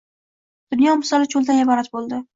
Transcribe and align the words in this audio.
Dunyo 0.75 0.95
misoli 1.03 1.31
cho‘ldan 1.35 1.63
iborat 1.67 1.93
bo‘ldi. 1.99 2.25